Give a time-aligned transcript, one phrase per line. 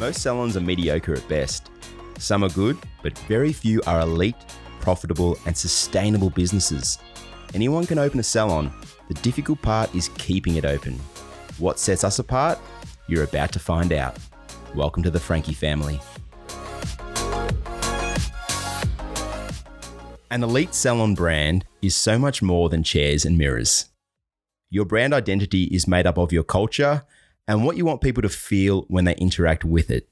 [0.00, 1.70] Most salons are mediocre at best.
[2.18, 4.34] Some are good, but very few are elite,
[4.80, 6.96] profitable, and sustainable businesses.
[7.52, 8.72] Anyone can open a salon.
[9.08, 10.98] The difficult part is keeping it open.
[11.58, 12.58] What sets us apart?
[13.08, 14.16] You're about to find out.
[14.74, 16.00] Welcome to the Frankie family.
[20.30, 23.90] An elite salon brand is so much more than chairs and mirrors.
[24.70, 27.02] Your brand identity is made up of your culture
[27.50, 30.08] and what you want people to feel when they interact with it.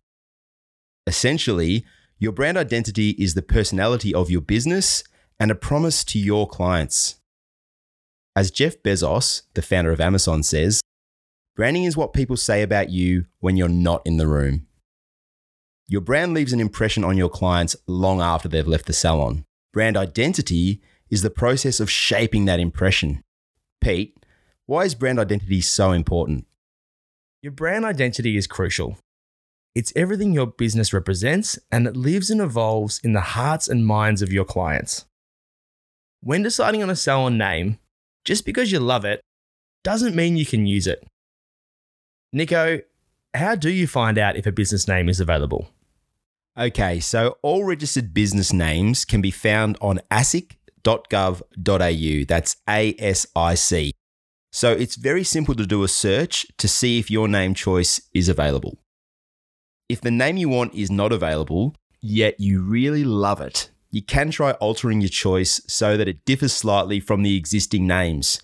[1.06, 1.84] Essentially,
[2.18, 5.04] your brand identity is the personality of your business
[5.38, 7.20] and a promise to your clients.
[8.34, 10.80] As Jeff Bezos, the founder of Amazon, says,
[11.54, 14.66] branding is what people say about you when you're not in the room.
[15.86, 19.44] Your brand leaves an impression on your clients long after they've left the salon.
[19.72, 23.22] Brand identity is the process of shaping that impression.
[23.80, 24.18] Pete,
[24.66, 26.47] why is brand identity so important?
[27.40, 28.98] Your brand identity is crucial.
[29.72, 34.22] It's everything your business represents and it lives and evolves in the hearts and minds
[34.22, 35.04] of your clients.
[36.20, 37.78] When deciding on a salon name,
[38.24, 39.20] just because you love it
[39.84, 41.06] doesn't mean you can use it.
[42.32, 42.80] Nico,
[43.34, 45.70] how do you find out if a business name is available?
[46.58, 50.64] Okay, so all registered business names can be found on asic.gov.au.
[52.26, 53.92] That's A S I C.
[54.50, 58.28] So it's very simple to do a search to see if your name choice is
[58.28, 58.78] available.
[59.88, 64.30] If the name you want is not available, yet you really love it, you can
[64.30, 68.42] try altering your choice so that it differs slightly from the existing names.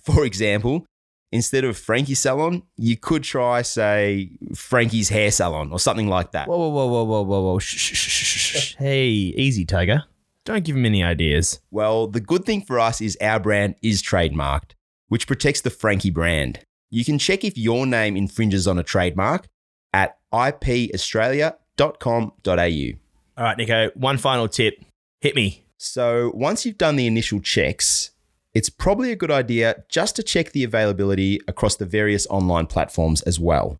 [0.00, 0.86] For example,
[1.32, 6.48] instead of Frankie Salon, you could try, say, Frankie's Hair Salon or something like that.
[6.48, 7.58] Whoa, whoa, whoa, whoa, whoa, whoa, whoa.
[7.58, 8.76] Shh, shh, shh, shh, shh.
[8.78, 10.04] Hey, easy, Tiger.
[10.44, 11.60] Don't give him any ideas.
[11.70, 14.75] Well, the good thing for us is our brand is trademarked,
[15.08, 16.60] which protects the Frankie brand.
[16.90, 19.46] You can check if your name infringes on a trademark
[19.92, 22.98] at ipaustralia.com.au.
[23.38, 24.82] All right, Nico, one final tip.
[25.20, 25.64] Hit me.
[25.78, 28.12] So, once you've done the initial checks,
[28.54, 33.20] it's probably a good idea just to check the availability across the various online platforms
[33.22, 33.76] as well.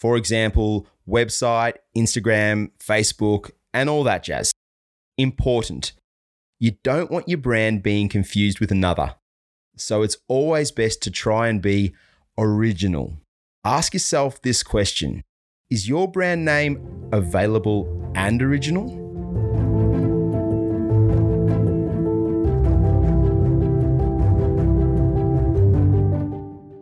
[0.00, 4.52] For example, website, Instagram, Facebook, and all that jazz.
[5.18, 5.92] Important.
[6.58, 9.16] You don't want your brand being confused with another.
[9.76, 11.94] So it's always best to try and be
[12.38, 13.14] original.
[13.64, 15.22] Ask yourself this question
[15.70, 19.02] Is your brand name available and original?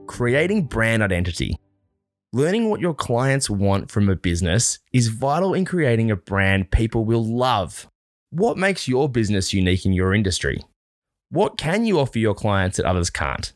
[0.07, 1.57] Creating brand identity.
[2.35, 7.05] Learning what your clients want from a business is vital in creating a brand people
[7.05, 7.89] will love.
[8.31, 10.63] What makes your business unique in your industry?
[11.33, 13.55] What can you offer your clients that others can't?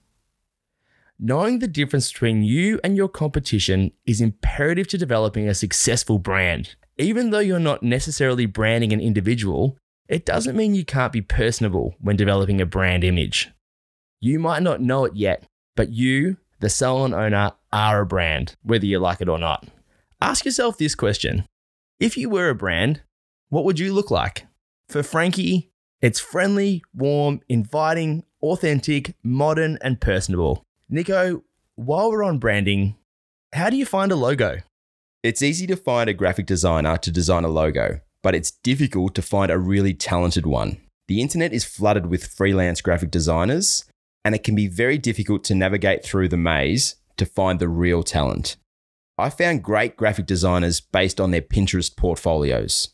[1.18, 6.74] Knowing the difference between you and your competition is imperative to developing a successful brand.
[6.96, 9.76] Even though you're not necessarily branding an individual,
[10.08, 13.50] it doesn't mean you can't be personable when developing a brand image.
[14.20, 15.44] You might not know it yet,
[15.74, 19.68] but you, the salon owner, are a brand, whether you like it or not.
[20.22, 21.44] Ask yourself this question
[22.00, 23.02] If you were a brand,
[23.50, 24.46] what would you look like?
[24.88, 25.72] For Frankie,
[26.02, 30.62] it's friendly, warm, inviting, authentic, modern, and personable.
[30.88, 31.42] Nico,
[31.74, 32.96] while we're on branding,
[33.52, 34.58] how do you find a logo?
[35.22, 39.22] It's easy to find a graphic designer to design a logo, but it's difficult to
[39.22, 40.78] find a really talented one.
[41.08, 43.84] The internet is flooded with freelance graphic designers,
[44.24, 48.02] and it can be very difficult to navigate through the maze to find the real
[48.02, 48.56] talent.
[49.18, 52.90] I found great graphic designers based on their Pinterest portfolios.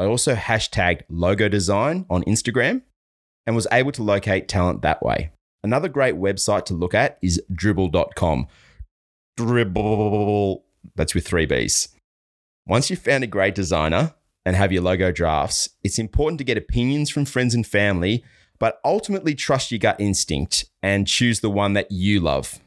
[0.00, 2.80] I also hashtagged logo design on Instagram
[3.46, 5.30] and was able to locate talent that way.
[5.62, 8.46] Another great website to look at is dribbble.com.
[9.36, 10.64] Dribble,
[10.96, 11.88] that's with three B's.
[12.66, 14.14] Once you've found a great designer
[14.46, 18.24] and have your logo drafts, it's important to get opinions from friends and family,
[18.58, 22.58] but ultimately trust your gut instinct and choose the one that you love.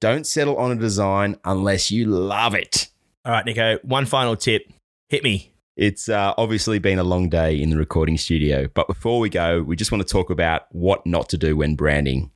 [0.00, 2.86] Don't settle on a design unless you love it.
[3.24, 4.72] All right, Nico, one final tip.
[5.08, 5.54] Hit me.
[5.78, 9.62] It's uh, obviously been a long day in the recording studio, but before we go,
[9.62, 12.32] we just want to talk about what not to do when branding.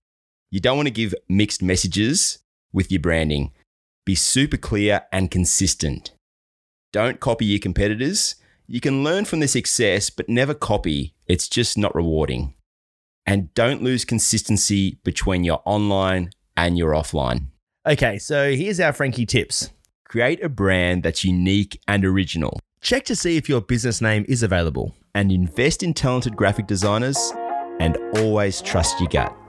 [0.52, 2.38] You don't want to give mixed messages
[2.72, 3.50] with your branding.
[4.06, 6.12] Be super clear and consistent.
[6.92, 8.36] Don't copy your competitors.
[8.68, 11.16] You can learn from their success, but never copy.
[11.26, 12.54] It's just not rewarding.
[13.26, 17.46] And don't lose consistency between your online and your offline.
[17.88, 19.70] Okay, so here's our Frankie tips.
[20.04, 22.60] Create a brand that's unique and original.
[22.82, 24.94] Check to see if your business name is available.
[25.14, 27.18] and invest in talented graphic designers
[27.80, 29.41] and always trust your gut.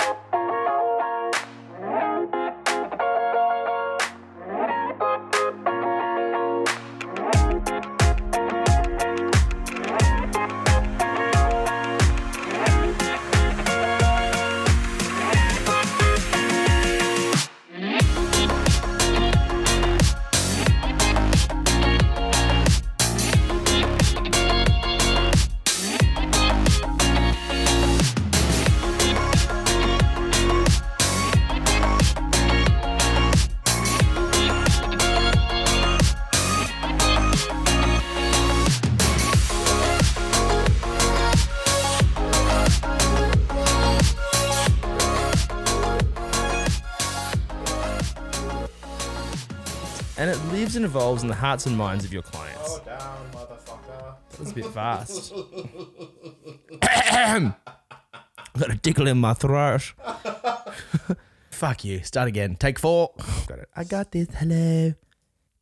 [50.17, 52.79] And it lives and evolves in the hearts and minds of your clients.
[52.79, 54.15] down, motherfucker.
[54.29, 55.33] That was a bit fast.
[58.59, 59.93] Got a tickle in my throat.
[61.49, 62.03] Fuck you.
[62.03, 62.55] Start again.
[62.55, 63.13] Take four.
[63.47, 63.69] Got it.
[63.75, 64.27] I got this.
[64.35, 64.93] Hello.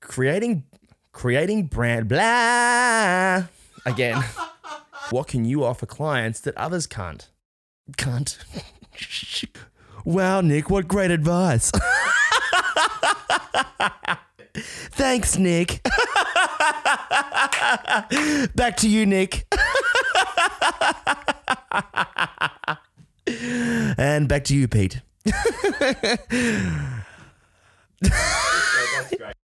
[0.02, 0.66] Creating,
[1.14, 2.10] creating brand.
[2.10, 3.44] Blah.
[3.86, 4.22] Again.
[5.10, 7.30] what can you offer clients that others can't?
[7.96, 8.38] Can't.
[10.04, 10.70] wow, Nick.
[10.70, 11.72] What great advice.
[15.02, 15.82] Thanks, Nick.
[18.56, 19.48] Back to you, Nick.
[23.98, 25.02] and back to you, Pete.